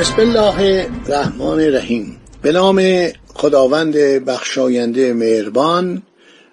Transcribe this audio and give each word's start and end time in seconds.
بسم 0.00 0.20
الله 0.20 0.86
الرحمن 1.06 1.60
الرحیم. 1.60 2.20
به 2.42 2.52
نام 2.52 3.08
خداوند 3.34 3.96
بخشاینده 3.96 5.12
مهربان 5.12 6.02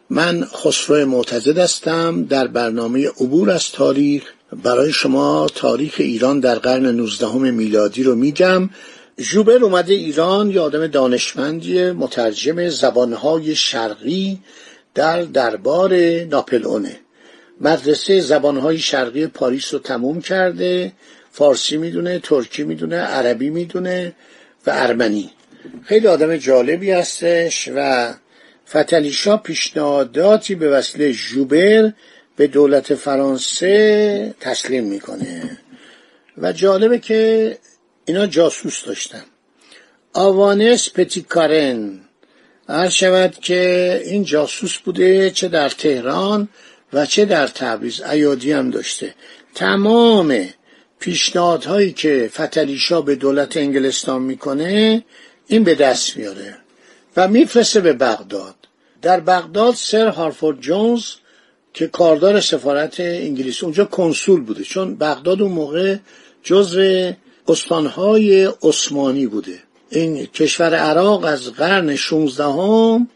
من 0.09 0.45
خسرو 0.45 1.05
معتزد 1.05 1.57
هستم 1.57 2.23
در 2.23 2.47
برنامه 2.47 3.07
عبور 3.07 3.51
از 3.51 3.71
تاریخ 3.71 4.23
برای 4.63 4.91
شما 4.91 5.47
تاریخ 5.55 5.95
ایران 5.97 6.39
در 6.39 6.55
قرن 6.55 6.85
19 6.85 7.37
میلادی 7.37 8.03
رو 8.03 8.15
میگم. 8.15 8.69
ژوبر 9.19 9.63
اومده 9.63 9.93
ایران 9.93 10.51
یه 10.51 10.59
آدم 10.59 10.87
دانشمندی 10.87 11.91
مترجم 11.91 12.69
زبانهای 12.69 13.55
شرقی 13.55 14.39
در 14.95 15.21
دربار 15.21 15.95
ناپلئونه. 16.23 16.99
مدرسه 17.61 18.21
زبانهای 18.21 18.77
شرقی 18.77 19.27
پاریس 19.27 19.73
رو 19.73 19.79
تموم 19.79 20.21
کرده. 20.21 20.91
فارسی 21.37 21.77
می‌دونه 21.77 22.19
ترکی 22.19 22.63
می‌دونه 22.63 22.95
عربی 22.95 23.49
می‌دونه 23.49 24.13
و 24.67 24.71
ارمنی. 24.73 25.29
خیلی 25.85 26.07
آدم 26.07 26.37
جالبی 26.37 26.91
هستش 26.91 27.69
و 27.75 28.13
فتلیشا 28.69 29.37
پیشنهاداتی 29.37 30.55
به 30.55 30.69
وسیله 30.69 31.11
ژوبر 31.11 31.91
به 32.35 32.47
دولت 32.47 32.95
فرانسه 32.95 34.35
تسلیم 34.39 34.83
می‌کنه. 34.83 35.57
و 36.37 36.53
جالبه 36.53 36.99
که 36.99 37.57
اینا 38.05 38.27
جاسوس 38.27 38.85
داشتن. 38.85 39.23
آوانس 40.13 40.89
پتیکارن 40.93 41.99
هر 42.69 42.89
شود 42.89 43.39
که 43.41 44.01
این 44.05 44.23
جاسوس 44.23 44.77
بوده 44.77 45.31
چه 45.31 45.47
در 45.47 45.69
تهران 45.69 46.49
و 46.93 47.05
چه 47.05 47.25
در 47.25 47.47
تبریز. 47.47 48.01
ایادی 48.01 48.51
هم 48.51 48.69
داشته. 48.69 49.13
تمام 49.55 50.47
پیشنهادهایی 50.99 51.93
که 51.93 52.29
فتلیشا 52.33 53.01
به 53.01 53.15
دولت 53.15 53.57
انگلستان 53.57 54.21
می‌کنه 54.21 55.03
این 55.47 55.63
به 55.63 55.75
دست 55.75 56.17
میاره 56.17 56.57
و 57.17 57.27
میفرسته 57.27 57.79
به 57.79 57.93
بغداد. 57.93 58.55
در 59.01 59.19
بغداد 59.19 59.75
سر 59.75 60.07
هارفورد 60.07 60.59
جونز 60.59 61.03
که 61.73 61.87
کاردار 61.87 62.39
سفارت 62.39 62.99
انگلیس 62.99 63.63
اونجا 63.63 63.85
کنسول 63.85 64.41
بوده 64.41 64.63
چون 64.63 64.95
بغداد 64.95 65.41
اون 65.41 65.51
موقع 65.51 65.97
جزو 66.43 67.11
استانهای 67.47 68.49
عثمانی 68.63 69.27
بوده. 69.27 69.59
این 69.89 70.25
کشور 70.25 70.75
عراق 70.75 71.23
از 71.23 71.51
قرن 71.51 71.95
16 71.95 72.43
هم 72.43 73.07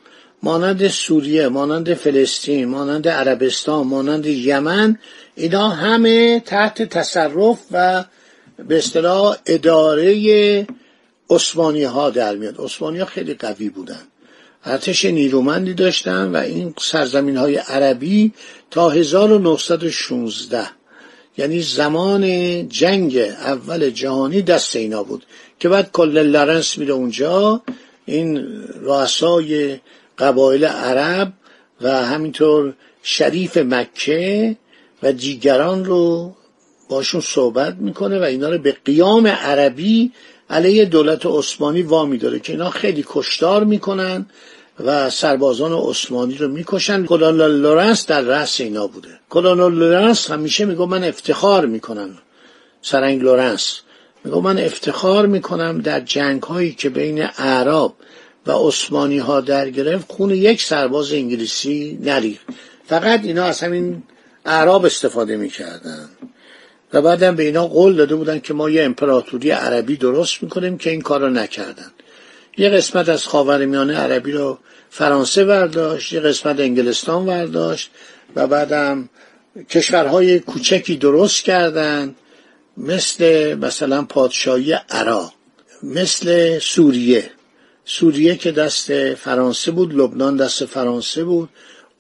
مانند 0.44 0.88
سوریه 0.88 1.48
مانند 1.48 1.94
فلسطین 1.94 2.66
مانند 2.66 3.08
عربستان 3.08 3.88
مانند 3.88 4.26
یمن 4.26 4.98
اینا 5.36 5.70
همه 5.70 6.40
تحت 6.40 6.82
تصرف 6.82 7.60
و 7.72 8.04
به 8.68 8.78
اصطلاح 8.78 9.38
اداره 9.46 10.68
عثمانی 11.30 11.84
ها 11.84 12.10
در 12.10 12.36
میاد. 12.36 12.56
عثمانی 12.60 13.00
ها 13.00 13.06
خیلی 13.06 13.34
قوی 13.34 13.70
بودن. 13.70 14.02
ارتش 14.66 15.06
نیرومندی 15.06 15.74
داشتن 15.74 16.32
و 16.32 16.38
این 16.38 16.74
سرزمین 16.80 17.38
های 17.38 17.56
عربی 17.56 18.32
تا 18.72 18.90
1916 18.90 20.68
یعنی 21.38 21.62
زمان 21.62 22.24
جنگ 22.70 23.18
اول 23.18 23.90
جهانی 23.90 24.42
دست 24.42 24.76
اینا 24.76 25.04
بود. 25.04 25.26
که 25.60 25.70
بعد 25.70 25.92
کلنل 25.92 26.18
لورنس 26.18 26.78
میره 26.78 26.94
اونجا. 26.94 27.62
این 28.06 28.48
رؤسای 28.82 29.80
قبایل 30.18 30.66
عرب 30.66 31.34
و 31.82 32.06
همینطور 32.06 32.74
شریف 33.04 33.58
مکه 33.58 34.58
و 35.04 35.12
دیگران 35.12 35.86
رو 35.86 36.36
باشون 36.90 37.22
صحبت 37.22 37.76
می‌کنه 37.76 38.20
و 38.20 38.24
اینا 38.24 38.50
رو 38.50 38.58
به 38.58 38.76
قیام 38.86 39.28
عربی 39.28 40.12
علیه 40.50 40.86
دولت 40.86 41.26
عثمانی 41.26 41.82
وامی 41.82 42.18
داره 42.18 42.40
که 42.40 42.54
اینا 42.54 42.70
خیلی 42.70 43.06
کشتار 43.08 43.64
می‌کنن 43.64 44.26
و 44.80 45.10
سربازان 45.10 45.74
عثمانی 45.74 46.38
رو 46.38 46.48
می‌کشن. 46.48 47.06
کلنل 47.06 47.52
لورنس 47.52 48.06
در 48.06 48.22
رأس 48.22 48.62
اینا 48.62 48.88
بوده. 48.88 49.20
کلنل 49.30 49.74
لورنس 49.78 50.32
همیشه 50.32 50.66
میگه 50.66 50.86
من 50.86 51.04
افتخار 51.04 51.66
می‌کنم. 51.66 52.18
سرنگ 52.82 53.22
لورنس 53.22 53.80
میگه 54.24 54.38
من 54.38 54.58
افتخار 54.58 55.26
می‌کنم 55.26 55.82
در 55.82 56.00
جنگ 56.00 56.44
هایی 56.44 56.72
که 56.72 56.90
بین 56.90 57.24
اعراب 57.38 57.96
و 58.48 58.52
عثمانی 58.52 59.18
ها 59.18 59.42
در 59.42 59.70
گرفت 59.70 60.12
خون 60.12 60.30
یک 60.30 60.62
سرباز 60.62 61.14
انگلیسی 61.14 62.00
نریخت 62.02 62.46
فقط 62.88 63.24
اینا 63.24 63.44
از 63.44 63.60
همین 63.60 64.04
اعراب 64.46 64.86
استفاده 64.86 65.38
می‌کردن. 65.38 66.10
و 66.94 67.02
بعدم 67.02 67.36
به 67.36 67.44
اینا 67.44 67.68
قول 67.68 67.96
داده 67.96 68.16
بودن 68.16 68.40
که 68.40 68.54
ما 68.54 68.70
یه 68.70 68.84
امپراتوری 68.84 69.52
عربی 69.52 69.98
درست 69.98 70.44
می‌کنیم 70.44 70.78
که 70.78 70.90
این 70.90 71.02
کار 71.02 71.30
نکردن. 71.30 71.92
یه 72.58 72.70
قسمت 72.70 73.10
از 73.10 73.28
خاورمیانه 73.28 73.98
عربی 73.98 74.32
رو 74.32 74.58
فرانسه 74.90 75.46
برداشت 75.46 76.14
یه 76.14 76.20
قسمت 76.20 76.60
انگلستان 76.60 77.26
برداشت 77.26 77.92
و 78.36 78.48
بعدم 78.48 79.10
کشورهای 79.70 80.40
کوچکی 80.40 80.96
درست 80.98 81.44
کردن 81.44 82.16
مثل 82.78 83.54
مثلا 83.54 84.04
پادشاهی 84.04 84.74
عراق 84.90 85.34
مثل 85.84 86.60
سوریه. 86.60 87.30
سوریه 87.86 88.36
که 88.36 88.52
دست 88.52 89.14
فرانسه 89.14 89.72
بود 89.72 89.96
لبنان 89.96 90.38
دست 90.38 90.66
فرانسه 90.66 91.24
بود. 91.24 91.50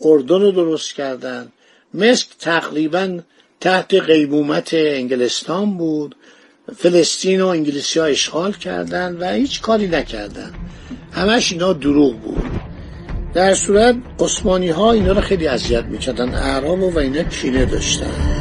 اردن 0.01 0.41
رو 0.41 0.51
درست 0.51 0.93
کردن. 0.93 1.51
مصر 1.93 2.25
تقریبا 2.39 3.19
تحت 3.59 3.93
قیمومت 3.93 4.69
انگلستان 4.73 5.77
بود. 5.77 6.15
فلسطین 6.77 7.41
و 7.41 7.47
انگلیسی 7.47 7.99
ها 7.99 8.05
اشغال 8.05 8.53
کردن 8.53 9.17
و 9.19 9.33
هیچ 9.33 9.61
کاری 9.61 9.87
نکردن. 9.87 10.51
همش 11.11 11.51
اینا 11.51 11.73
دروغ 11.73 12.19
بود. 12.19 12.43
در 13.33 13.53
صورت 13.53 13.95
عثمانی 14.19 14.69
ها 14.69 14.91
اینا 14.91 15.11
رو 15.11 15.21
خیلی 15.21 15.47
اذیت 15.47 15.85
می‌کردن. 15.85 16.33
اعراب 16.33 16.83
و 16.83 16.97
اینا 16.97 17.23
کینه 17.23 17.65
داشتن. 17.65 18.40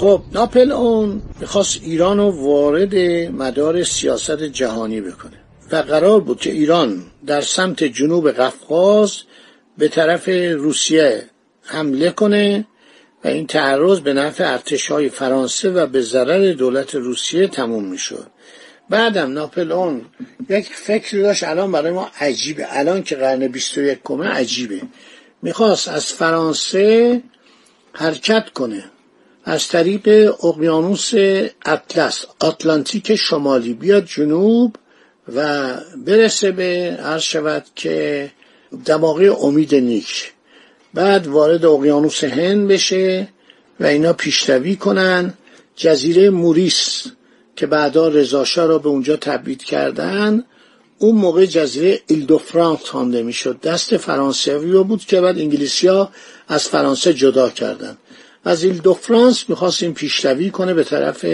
خب 0.00 0.22
ناپلئون 0.32 1.22
می‌خواست 1.40 1.80
ایران 1.82 2.18
رو 2.18 2.30
وارد 2.30 2.94
مدار 3.32 3.84
سیاست 3.84 4.42
جهانی 4.42 5.00
بکنه 5.00 5.36
و 5.72 5.76
قرار 5.76 6.20
بود 6.20 6.40
که 6.40 6.50
ایران 6.50 7.02
در 7.26 7.40
سمت 7.40 7.84
جنوب 7.84 8.30
قفقاز 8.30 9.16
به 9.78 9.88
طرف 9.88 10.28
روسیه 10.54 11.24
حمله 11.64 12.10
کنه 12.10 12.66
و 13.24 13.28
این 13.28 13.46
تعرض 13.46 14.00
به 14.00 14.12
نفع 14.12 14.52
ارتشای 14.52 15.08
فرانسه 15.08 15.70
و 15.70 15.86
به 15.86 16.00
ضرر 16.00 16.52
دولت 16.52 16.94
روسیه 16.94 17.46
تموم 17.46 17.84
می‌شد. 17.84 18.26
بعدم 18.90 19.32
ناپلئون 19.32 20.04
یک 20.48 20.66
فکر 20.66 21.22
داشت 21.22 21.44
الان 21.44 21.72
برای 21.72 21.92
ما 21.92 22.10
عجیبه. 22.20 22.66
الان 22.78 23.02
که 23.02 23.16
قرن 23.16 23.48
21 23.48 23.98
کمه 24.04 24.26
عجیبه. 24.26 24.80
می‌خواست 25.42 25.88
از 25.88 26.06
فرانسه 26.12 27.22
حرکت 27.92 28.50
کنه. 28.54 28.84
از 29.44 29.68
طریق 29.68 30.34
اقیانوس 30.44 31.14
اطلس 31.64 32.24
آتلانتیک 32.38 33.14
شمالی. 33.14 33.74
بیاد 33.74 34.04
جنوب 34.04 34.76
و 35.34 35.74
برسه 36.06 36.52
به 36.52 36.98
عرض 37.02 37.22
شود 37.22 37.64
که 37.74 38.30
دماغی 38.84 39.28
امید 39.28 39.74
نیک. 39.74 40.32
بعد 40.94 41.26
وارد 41.26 41.64
اقیانوس 41.64 42.24
هند 42.24 42.68
بشه 42.68 43.28
و 43.80 43.86
اینا 43.86 44.12
پیشروی 44.12 44.76
کنن. 44.76 45.34
جزیره 45.76 46.30
موریس 46.30 47.04
که 47.56 47.66
بعدا 47.66 48.08
رضاشاه 48.08 48.66
را 48.66 48.78
به 48.78 48.88
اونجا 48.88 49.16
تبعید 49.16 49.64
کردن 49.64 50.44
اون 50.98 51.14
موقع 51.14 51.46
جزیره 51.46 52.00
ایلدوفرانس 52.06 52.80
خوانده 52.80 53.22
می‌شد. 53.22 53.60
دست 53.60 53.96
فرانسوی 53.96 54.82
بود 54.82 55.04
که 55.04 55.20
بعد 55.20 55.38
انگلیسیا 55.38 56.10
از 56.48 56.68
فرانسه 56.68 57.14
جدا 57.14 57.50
کردن. 57.50 57.96
از 58.44 58.64
ایل 58.64 58.78
دو 58.78 58.94
فرانس 58.94 59.44
می‌خواست 59.48 59.82
این 59.82 59.94
پیشروی 59.94 60.50
کنه 60.50 60.74
به 60.74 60.84
طرف 60.84 61.24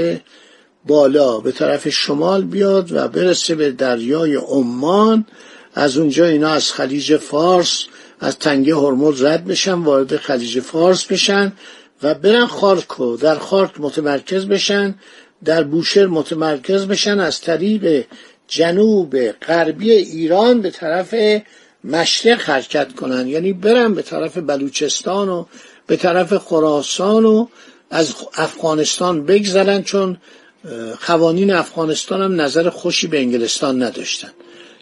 بالا 0.87 1.39
به 1.39 1.53
طرف 1.53 1.89
شمال 1.89 2.45
بیاد 2.45 2.93
و 2.93 3.09
برسه 3.09 3.55
به 3.55 3.71
دریای 3.71 4.35
عمان. 4.35 5.27
از 5.75 5.99
اونجا 5.99 6.27
اینا 6.27 6.49
از 6.49 6.73
خلیج 6.73 7.17
فارس 7.17 7.85
از 8.21 8.39
تنگه 8.39 8.77
هرمز 8.77 9.23
رد 9.23 9.45
بشن 9.45 9.73
وارد 9.73 10.17
خلیج 10.17 10.61
فارس 10.61 11.05
بشن 11.05 11.53
و 12.03 12.15
برن 12.15 12.47
خارکو. 12.47 13.17
در 13.17 13.39
خارک 13.39 13.71
متمرکز 13.79 14.47
بشن 14.47 14.95
در 15.45 15.63
بوشهر 15.63 16.07
متمرکز 16.07 16.87
بشن 16.87 17.21
از 17.21 17.41
طریق 17.41 18.05
جنوب 18.49 19.31
غربی 19.31 19.93
ایران 19.93 20.61
به 20.61 20.71
طرف 20.71 21.15
مشرق 21.85 22.41
حرکت 22.41 22.95
کنن. 22.95 23.29
یعنی 23.29 23.53
برن 23.53 23.95
به 23.95 24.03
طرف 24.03 24.39
بلوچستان 24.39 25.29
و 25.29 25.45
به 25.87 25.97
طرف 25.97 26.35
خراسان 26.35 27.25
و 27.25 27.47
از 27.91 28.15
افغانستان 28.35 29.27
بگذرن 29.27 29.83
چون 29.83 30.17
قوانین 31.07 31.53
افغانستان 31.53 32.23
هم 32.23 32.41
نظر 32.41 32.71
خوشی 32.71 33.07
به 33.07 33.19
انگلستان 33.19 33.83
نداشتن. 33.83 34.31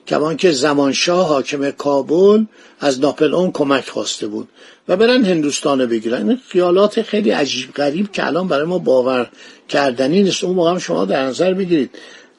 کمان 0.06 0.36
که 0.36 0.52
زمانشاه 0.52 1.28
حاکم 1.28 1.70
کابل 1.70 2.44
از 2.80 3.00
ناپل 3.00 3.50
کمک 3.50 3.88
خواسته 3.88 4.26
بود 4.26 4.48
و 4.88 4.96
برن 4.96 5.24
هندوستان 5.24 5.86
بگیرن. 5.86 6.28
این 6.28 6.40
خیالات 6.48 7.02
خیلی 7.02 7.30
عجیب 7.30 7.72
غریب 7.74 8.12
که 8.12 8.26
الان 8.26 8.48
برای 8.48 8.66
ما 8.66 8.78
باور 8.78 9.30
کردنی 9.68 10.22
نیست. 10.22 10.44
اون 10.44 10.54
موقع 10.54 10.70
هم 10.70 10.78
شما 10.78 11.04
در 11.04 11.26
نظر 11.26 11.54
بگیرید. 11.54 11.90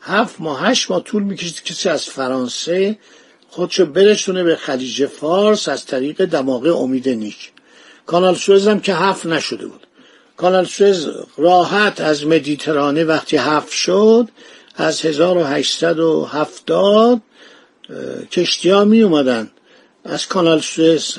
هفت 0.02 0.36
ماه 0.42 0.68
هشت 0.68 0.92
ماه 0.92 1.04
طول 1.04 1.24
می‌کشید 1.24 1.64
کسی 1.64 1.90
از 1.90 2.06
فرانسه 2.06 2.98
خودشو 3.50 3.86
برسونه 3.86 4.44
به 4.44 4.56
خلیج 4.56 5.06
فارس 5.06 5.70
از 5.70 5.86
طریق 5.86 6.26
دماغه 6.26 6.70
امید 6.70 7.10
نیک. 7.10 7.52
کانال 8.06 8.36
سوئز 8.36 8.68
هم 8.68 8.80
که 8.80 8.94
هفت 8.94 9.26
نشده 9.26 9.66
بود. 9.66 9.88
کانال 10.38 10.66
سوئز 10.66 11.08
راحت 11.38 12.02
از 12.02 12.26
مدیترانه 12.26 13.04
وقتی 13.04 13.38
هفت 13.38 13.72
شد 13.72 14.30
از 14.76 15.06
1870 15.06 17.22
کشتی 18.32 18.70
ها 18.70 18.86
می 18.86 19.02
اومدن. 19.02 19.52
از 20.06 20.28
کانال 20.28 20.60
سوئز 20.60 21.16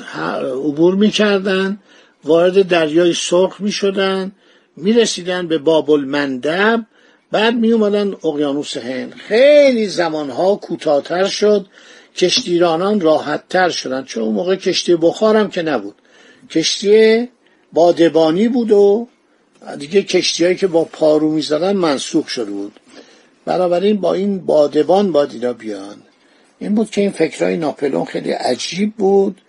عبور 0.65 0.95
می 0.95 1.11
کردن 1.11 1.79
وارد 2.23 2.67
دریای 2.67 3.13
سرخ 3.13 3.61
می 3.61 3.71
شدن 3.71 4.31
می 4.77 4.93
رسیدن 4.93 5.47
به 5.47 5.57
بابل 5.57 5.99
مندب 5.99 6.85
بعد 7.31 7.55
می 7.55 7.71
اومدن 7.71 8.15
اقیانوس 8.23 8.77
هند. 8.77 9.13
خیلی 9.27 9.87
زمانها 9.87 10.55
کوتاهتر 10.55 11.27
شد 11.27 11.65
کشتیرانان 12.15 13.01
راحتتر 13.01 13.69
شدن. 13.69 14.03
چون 14.03 14.23
اون 14.23 14.35
موقع 14.35 14.55
کشتی 14.55 14.95
بخارم 14.95 15.49
که 15.49 15.61
نبود. 15.61 15.95
کشتی 16.49 17.29
بادبانی 17.73 18.47
بود 18.47 18.71
و 18.71 19.07
دیگه 19.79 20.03
کشتیهایی 20.03 20.55
که 20.55 20.67
با 20.67 20.83
پارو 20.83 21.31
می‌زدن 21.31 21.75
منسوخ 21.75 22.29
شده 22.29 22.51
بود. 22.51 22.79
بنابراین 23.45 23.97
با 23.97 24.13
این 24.13 24.39
بادبان 24.39 25.11
باید 25.11 25.33
اینا 25.33 25.53
بیان. 25.53 26.01
این 26.59 26.75
بود 26.75 26.89
که 26.89 27.01
این 27.01 27.11
فکرهای 27.11 27.57
ناپلون 27.57 28.05
خیلی 28.05 28.31
عجیب 28.31 28.95
بود 28.95 29.41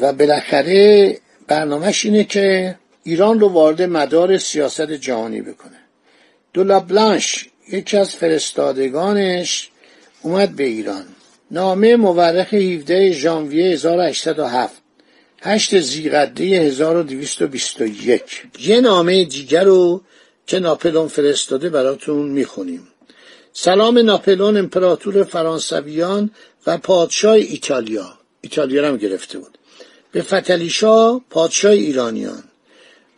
و 0.00 0.12
بالاخره 0.12 1.18
برنامهش 1.46 2.04
اینه 2.04 2.24
که 2.24 2.76
ایران 3.04 3.40
رو 3.40 3.48
وارد 3.48 3.82
مدار 3.82 4.38
سیاست 4.38 4.92
جهانی 4.92 5.40
بکنه. 5.40 5.78
دولا 6.52 6.80
بلانش 6.80 7.48
یکی 7.72 7.96
از 7.96 8.14
فرستادگانش 8.14 9.70
اومد 10.22 10.56
به 10.56 10.64
ایران. 10.64 11.04
نامه 11.50 11.96
مورخ 11.96 12.54
17 12.54 13.12
ژانویه 13.12 13.66
1807 13.66 14.81
8 15.44 15.80
زیقده 15.80 16.44
1221 16.44 18.22
یه 18.60 18.80
نامه 18.80 19.24
دیگر 19.24 19.64
رو 19.64 20.02
که 20.46 20.58
ناپلون 20.58 21.08
فرستاده 21.08 21.68
براتون 21.68 22.28
می‌خونیم. 22.28 22.88
سلام 23.52 23.98
ناپلون 23.98 24.56
امپراتور 24.56 25.24
فرانسویان 25.24 26.30
و 26.66 26.78
پادشاه 26.78 27.32
ایتالیا. 27.32 28.18
ایتالیا 28.40 28.88
هم 28.88 28.96
گرفته 28.96 29.38
بود. 29.38 29.58
به 30.12 30.22
فتلیشا 30.22 31.18
پادشاه 31.18 31.72
ایرانیان. 31.72 32.44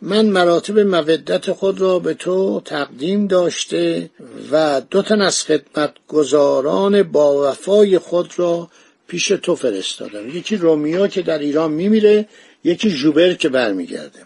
من 0.01 0.25
مراتب 0.25 0.79
مودت 0.79 1.51
خود 1.51 1.81
را 1.81 1.99
به 1.99 2.13
تو 2.13 2.61
تقدیم 2.65 3.27
داشته 3.27 4.09
و 4.51 4.81
دو 4.89 5.01
تن 5.01 5.21
از 5.21 5.43
خدمتگزاران 5.43 7.03
با 7.03 7.51
وفای 7.51 7.97
خود 7.97 8.33
را 8.35 8.69
پیش 9.07 9.27
تو 9.27 9.55
فرستادم. 9.55 10.29
یکی 10.37 10.55
رومیا 10.57 11.07
که 11.07 11.21
در 11.21 11.39
ایران 11.39 11.71
میمیره 11.71 12.27
یکی 12.63 12.89
جوبر 12.89 13.33
که 13.33 13.49
برمیگرده. 13.49 14.19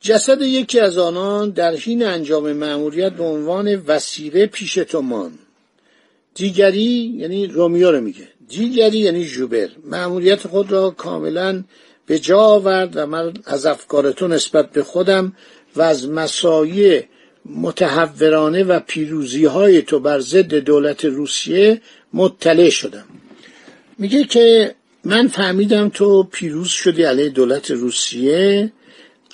جسد 0.00 0.42
یکی 0.42 0.80
از 0.80 0.98
آنان 0.98 1.50
در 1.50 1.76
حین 1.76 2.04
انجام 2.04 2.52
مأموریت 2.52 3.12
به 3.12 3.24
عنوان 3.24 3.74
وسیله 3.74 4.46
پیش 4.46 4.74
تو 4.74 5.02
مان 5.02 5.32
دیگری 6.34 7.14
یعنی 7.18 7.46
رومیو 7.46 7.90
رو 7.90 8.00
میگه. 8.00 8.28
دیگری 8.48 8.98
یعنی 8.98 9.24
جوبر 9.24 9.68
مأموریت 9.84 10.46
خود 10.46 10.72
را 10.72 10.90
کاملا 10.90 11.64
به 12.06 12.18
جا 12.18 12.40
آورد 12.40 12.96
و 12.96 13.06
من 13.06 13.34
از 13.44 13.66
افکار 13.66 14.12
تو 14.12 14.28
نسبت 14.28 14.70
به 14.70 14.82
خودم 14.82 15.32
و 15.76 15.82
از 15.82 16.08
مسایی 16.08 17.02
متحورانه 17.46 18.64
و 18.64 18.80
پیروزی 18.80 19.44
های 19.44 19.82
تو 19.82 19.98
بر 19.98 20.20
ضد 20.20 20.54
دولت 20.54 21.04
روسیه 21.04 21.80
مطلع 22.12 22.68
شدم. 22.68 23.04
میگه 23.98 24.24
که 24.24 24.74
من 25.04 25.28
فهمیدم 25.28 25.88
تو 25.88 26.22
پیروز 26.22 26.68
شدی 26.68 27.02
علیه 27.02 27.28
دولت 27.28 27.70
روسیه 27.70 28.72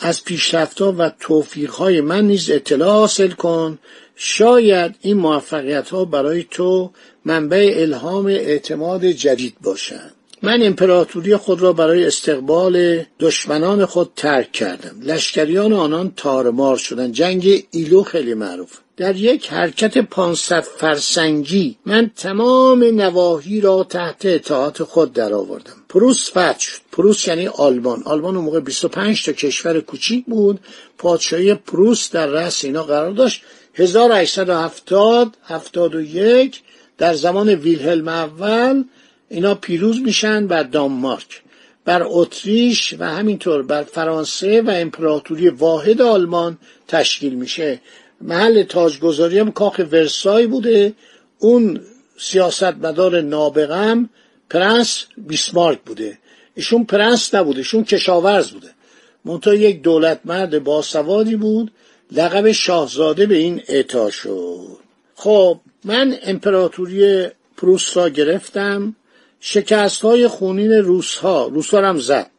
از 0.01 0.25
پیشرفتها 0.25 0.95
و 0.99 1.11
توفیقهای 1.21 2.01
من 2.01 2.25
نیز 2.25 2.51
اطلاع 2.51 2.93
حاصل 2.93 3.31
کن. 3.31 3.79
شاید 4.17 4.95
این 5.01 5.17
موفقیت 5.17 5.91
ها 5.91 6.05
برای 6.05 6.47
تو 6.51 6.91
منبع 7.25 7.75
الهام 7.77 8.27
اعتماد 8.27 9.05
جدید 9.05 9.55
باشد 9.63 10.11
من 10.43 10.63
امپراتوری 10.63 11.37
خود 11.37 11.61
را 11.61 11.73
برای 11.73 12.07
استقبال 12.07 13.05
دشمنان 13.21 13.87
خود 13.87 14.13
ترک 14.17 14.53
کردم. 14.53 15.01
لشکریان 15.03 15.73
آنان 15.73 16.13
تارمار 16.17 16.77
شدند 16.77 17.13
جنگ 17.13 17.65
ایلو 17.71 18.03
خیلی 18.03 18.35
معروف. 18.35 18.79
در 19.01 19.17
یک 19.17 19.53
حرکت 19.53 19.99
پانصد 19.99 20.61
فرسنگی 20.61 21.77
من 21.87 22.11
تمام 22.17 22.85
نواحی 22.85 23.61
را 23.61 23.85
تحت 23.85 24.27
اطاعت 24.27 24.83
خود 24.83 25.13
درآوردم 25.13 25.73
پروس 25.89 26.31
فتح 26.31 26.59
شد. 26.59 26.81
پروس 26.93 27.29
یعنی 27.29 27.47
آلمان. 27.47 28.03
آلمان 28.05 28.37
اون 28.37 28.45
موقع 28.45 28.61
25 28.61 29.25
تا 29.25 29.33
کشور 29.33 29.81
کوچیک 29.81 30.25
بود. 30.25 30.61
پادشاهی 30.99 31.55
پروس 31.55 32.11
در 32.11 32.27
رأس 32.27 32.65
اینا 32.65 32.83
قرار 32.83 33.11
داشت. 33.11 33.43
1870 33.75 35.37
71 35.45 36.61
در 36.99 37.15
زمان 37.15 37.49
ویلهلم 37.49 38.09
اول 38.09 38.85
اینا 39.29 39.55
پیروز 39.55 40.01
میشن 40.01 40.47
بر 40.47 40.63
دانمارک. 40.63 41.43
بر 41.85 42.03
اتریش 42.07 42.95
و 42.99 43.05
همینطور 43.05 43.63
بر 43.63 43.83
فرانسه 43.83 44.63
و 44.63 44.71
امپراتوری 44.71 45.49
واحد 45.49 46.03
آلمان 46.03 46.59
تشکیل 46.89 47.35
میشه. 47.35 47.81
محل 48.21 48.63
تاجگذاری 48.63 49.39
هم 49.39 49.53
کاخ 49.53 49.81
ورسای 49.93 50.47
بوده. 50.47 50.93
اون 51.39 51.81
سیاستمدار 52.19 53.21
نابغم 53.21 54.11
پرنس 54.51 55.05
بیسمارک 55.17 55.81
بوده. 55.87 56.19
ایشون 56.55 56.85
پرنس 56.85 57.35
نبوده 57.35 57.59
ایشون 57.59 57.85
کشاورز 57.85 58.51
بوده. 58.51 58.69
منتها 59.25 59.55
یک 59.55 59.83
دولت 59.83 60.21
مرد 60.25 60.65
باسوادی 60.65 61.37
بود. 61.37 61.71
لقب 62.13 62.53
شاهزاده 62.53 63.27
به 63.27 63.37
این 63.37 63.63
اعطا 63.69 64.11
شد. 64.11 64.77
خب 65.15 65.61
من 65.85 66.17
امپراتوری 66.23 67.27
پروس 67.57 67.97
را 67.97 68.09
گرفتم. 68.09 68.97
شکست 69.41 70.03
های 70.03 70.29
خونین 70.29 70.73
روس 70.73 71.17
ها 71.17 71.47
روس 71.47 71.75
هم 71.75 71.99
زد. 71.99 72.31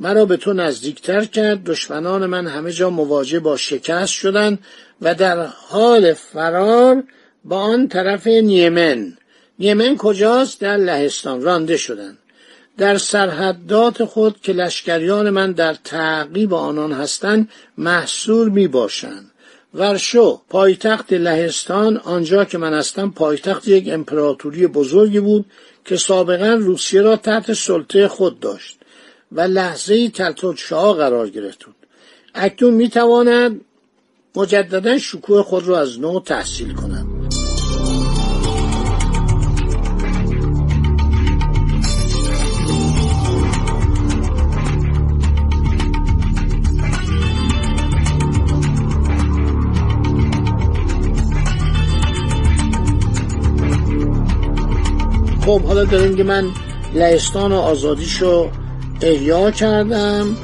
مرا 0.00 0.24
به 0.24 0.36
تو 0.36 0.52
نزدیکتر 0.52 1.24
کرد. 1.24 1.64
دشمنان 1.64 2.26
من 2.26 2.46
همه 2.46 2.72
جا 2.72 2.90
مواجه 2.90 3.40
با 3.40 3.56
شکست 3.56 4.12
شدند 4.12 4.58
و 5.02 5.14
در 5.14 5.46
حال 5.46 6.12
فرار 6.12 7.04
با 7.44 7.58
آن 7.60 7.88
طرف 7.88 8.26
نیمن 8.26 9.16
نیمن 9.58 9.96
کجاست؟ 9.96 10.60
در 10.60 10.76
لهستان. 10.76 11.42
رانده 11.42 11.76
شدند 11.76 12.18
در 12.78 12.98
سرحدات 12.98 14.04
خود 14.04 14.40
که 14.40 14.52
لشکریان 14.52 15.30
من 15.30 15.52
در 15.52 15.74
تعقیب 15.74 16.54
آنان 16.54 16.92
هستند 16.92 17.48
محصور 17.78 18.48
می 18.48 18.68
باشند. 18.68 19.30
ورشو 19.74 20.42
پایتخت 20.48 21.12
لهستان 21.12 21.96
آنجا 21.96 22.44
که 22.44 22.58
من 22.58 22.74
هستم 22.74 23.10
پایتخت 23.10 23.68
یک 23.68 23.88
امپراتوری 23.88 24.66
بزرگی 24.66 25.20
بود 25.20 25.46
که 25.84 25.96
سابقا 25.96 26.54
روسیه 26.54 27.02
را 27.02 27.16
تحت 27.16 27.52
سلطه 27.52 28.08
خود 28.08 28.40
داشت 28.40 28.78
و 29.32 29.40
لحظه 29.40 30.12
شاه 30.56 30.96
قرار 30.96 31.28
گرفت. 31.28 31.64
بود 31.64 31.74
اکنون 32.34 32.74
می‌تواند 32.74 33.60
مجددا 34.38 34.98
شکوه 34.98 35.42
خود 35.42 35.68
را 35.68 35.80
از 35.80 36.00
نو 36.00 36.20
تحصیل 36.20 36.74
کنم. 36.74 37.28
خب 55.46 55.62
حالا 55.62 55.84
داریم 55.84 56.16
که 56.16 56.22
من 56.22 56.50
لهستان 56.94 57.52
آزادیشو 57.52 58.50
احیا 59.02 59.50
کردم 59.50 60.36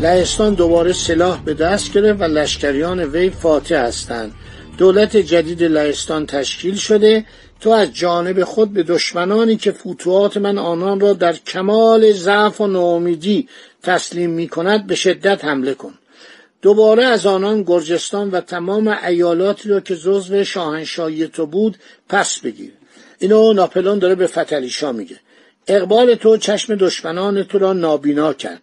لهستان 0.00 0.54
دوباره 0.54 0.92
سلاح 0.92 1.44
به 1.44 1.54
دست 1.54 1.92
گرفت 1.92 2.20
و 2.20 2.24
لشکریان 2.24 3.00
وی 3.00 3.30
فاتح 3.30 3.74
هستند. 3.74 4.32
دولت 4.78 5.16
جدید 5.16 5.62
لهستان 5.62 6.26
تشکیل 6.26 6.74
شده 6.74 7.24
تو 7.60 7.70
از 7.70 7.92
جانب 7.92 8.44
خود 8.44 8.72
به 8.72 8.82
دشمنانی 8.82 9.56
که 9.56 9.72
فتوحات 9.72 10.36
من 10.36 10.58
آنان 10.58 11.00
را 11.00 11.12
در 11.12 11.32
کمال 11.32 12.12
ضعف 12.12 12.60
و 12.60 12.66
ناامیدی 12.66 13.48
تسلیم 13.82 14.30
می 14.30 14.48
کند 14.48 14.86
به 14.86 14.94
شدت 14.94 15.44
حمله 15.44 15.74
کن. 15.74 15.94
دوباره 16.62 17.04
از 17.04 17.26
آنان 17.26 17.62
گرجستان 17.62 18.30
و 18.30 18.40
تمام 18.40 18.96
ایالاتی 19.06 19.68
را 19.68 19.80
که 19.80 19.96
جزو 19.96 20.44
شاهنشاهی 20.44 21.26
تو 21.26 21.46
بود 21.46 21.76
پس 22.08 22.38
بگیر. 22.38 22.72
اینو 23.18 23.52
ناپلون 23.52 23.98
داره 23.98 24.14
به 24.14 24.26
فتلیشا 24.26 24.92
میگه. 24.92 25.16
اقبال 25.66 26.14
تو 26.14 26.36
چشم 26.36 26.74
دشمنان 26.74 27.42
تو 27.42 27.58
را 27.58 27.72
نابینا 27.72 28.32
کرد. 28.32 28.62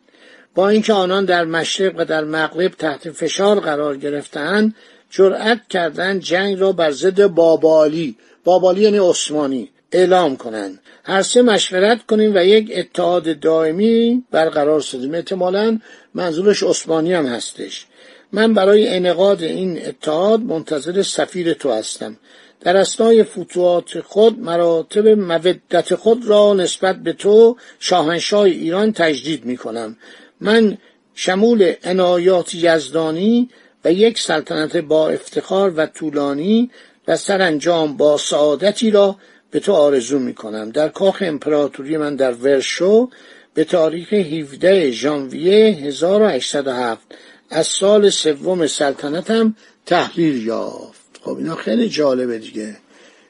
با 0.58 0.70
اینکه 0.70 0.94
آنان 0.94 1.26
در 1.26 1.46
مشرق 1.46 1.94
و 1.98 2.06
در 2.06 2.24
مغرب 2.24 2.72
تحت 2.72 3.12
فشار 3.12 3.60
قرار 3.60 3.98
گرفتهاند 3.98 4.76
جرأت 5.10 5.62
کردند 5.70 6.22
جنگ 6.22 6.60
را 6.60 6.72
بر 6.72 6.92
ضد 6.92 7.28
بابالی 7.28 8.16
بابالی 8.44 8.82
یعنی 8.82 8.98
عثمانی 8.98 9.70
اعلام 9.92 10.38
کنند. 10.38 10.80
هر 11.04 11.22
سه 11.22 11.42
مشورت 11.42 12.06
کنیم 12.06 12.32
و 12.36 12.46
یک 12.46 12.72
اتحاد 12.76 13.40
دائمی 13.40 14.24
برقرار 14.32 14.82
سازیم. 14.82 15.14
احتمالا 15.14 15.80
منظورش 16.14 16.64
عثمانی 16.64 17.14
هم 17.14 17.26
هستش. 17.26 17.86
من 18.32 18.54
برای 18.54 18.88
انعقاد 18.88 19.44
این 19.44 19.86
اتحاد 19.86 20.40
منتظر 20.40 21.04
سفیر 21.04 21.54
تو 21.54 21.72
هستم. 21.72 22.18
در 22.62 22.78
اسنای 22.78 23.24
فتوحات 23.24 24.00
خود 24.02 24.40
مراتب 24.40 25.08
مودت 25.08 25.96
خود 25.96 26.26
را 26.26 26.54
نسبت 26.54 26.96
به 26.96 27.14
تو 27.14 27.58
شاهنشاه 27.80 28.42
ایران 28.42 28.94
تجدید 28.94 29.46
می 29.46 29.58
کنم 29.58 29.98
من 30.42 30.78
شمول 31.16 31.74
عنایات 31.84 32.56
یزدانی 32.56 33.50
و 33.86 33.92
یک 33.92 34.20
سلطنت 34.20 34.78
با 34.78 35.10
افتخار 35.10 35.74
و 35.76 35.86
طولانی 35.86 36.72
و 37.08 37.16
سرانجام 37.16 37.98
با 37.98 38.18
سعادتی 38.18 38.92
را 38.92 39.16
به 39.52 39.60
تو 39.60 39.74
آرزو 39.74 40.20
می 40.20 40.34
کنم 40.34 40.70
در 40.70 40.90
کاخ 40.90 41.24
امپراتوری 41.26 41.98
من 41.98 42.16
در 42.16 42.32
ورشو 42.32 43.10
به 43.54 43.64
تاریخ 43.64 44.14
17 44.14 44.92
ژانویه 44.92 45.76
1807 45.76 47.02
از 47.50 47.68
سال 47.68 48.10
سوم 48.10 48.68
سلطنتم 48.68 49.56
تحلیل 49.86 50.48
یافت. 50.48 51.20
خب 51.22 51.38
اینا 51.38 51.56
خیلی 51.56 51.90
جالبه 51.90 52.38
دیگه. 52.38 52.76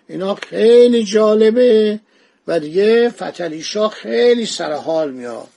اینا 0.09 0.35
خیلی 0.35 1.03
جالبه 1.03 1.99
و 2.47 2.59
دیگه 2.59 3.09
فتلیشا 3.09 3.89
خیلی 3.89 4.45
سرحال 4.45 5.11
میاد 5.11 5.47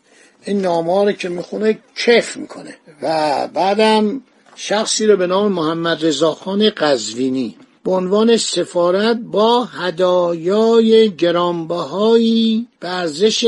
این 0.45 0.61
نامه 0.61 1.13
که 1.13 1.29
می‌خونه 1.29 1.79
کف 1.97 2.37
می‌کنه. 2.37 2.77
و 3.03 3.49
بعدم 3.55 4.23
شخصی 4.57 5.07
رو 5.07 5.17
به 5.17 5.27
نام 5.27 5.53
محمد 5.53 6.07
رضاخان 6.07 6.71
قزوینی. 6.71 7.57
به 7.85 7.91
عنوان 7.91 8.37
سفارت 8.37 9.17
با 9.17 9.65
هدایای 9.65 11.11
گرانبهایی 11.11 12.67
به 12.81 12.89
ارزش 12.89 13.47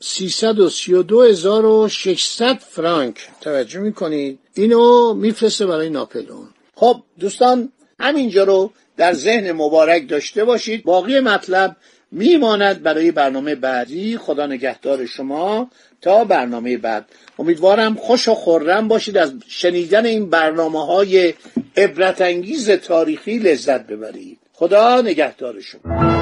332600 0.00 2.58
فرانک. 2.58 3.28
توجه 3.40 3.80
می‌کنید؟ 3.80 4.38
اینو 4.54 5.14
میفرسته 5.14 5.66
برای 5.66 5.90
ناپلون 5.90 6.48
خب 6.74 7.02
دوستان 7.20 7.72
همینجا 8.00 8.44
رو 8.44 8.72
در 8.96 9.12
ذهن 9.12 9.52
مبارک 9.52 10.08
داشته 10.08 10.44
باشید. 10.44 10.84
باقی 10.84 11.20
مطلب 11.20 11.76
میماند 12.14 12.82
برای 12.82 13.10
برنامه 13.10 13.54
بعدی. 13.54 14.16
خدا 14.16 14.46
نگهدار 14.46 15.06
شما 15.06 15.70
تا 16.00 16.24
برنامه 16.24 16.76
بعد. 16.76 17.04
امیدوارم 17.38 17.94
خوش 17.94 18.28
و 18.28 18.34
خورم 18.34 18.88
باشید 18.88 19.16
از 19.18 19.32
شنیدن 19.48 20.06
این 20.06 20.30
برنامه 20.30 20.86
های 20.86 21.34
عبرت 21.76 22.20
انگیز 22.20 22.70
تاریخی 22.70 23.38
لذت 23.38 23.86
ببرید. 23.86 24.38
خدا 24.52 25.00
نگهدار 25.00 25.60
شما. 25.60 26.14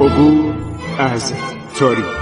عبور 0.00 0.54
از 0.98 1.32
تاریخ. 1.78 2.21